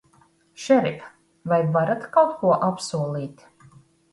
Šerif, 0.63 1.03
vai 1.53 1.61
varat 1.75 2.09
kaut 2.17 2.33
ko 2.41 2.57
apsolīt? 2.71 3.45